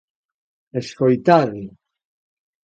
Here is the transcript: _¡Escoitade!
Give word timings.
_¡Escoitade! 0.81 1.63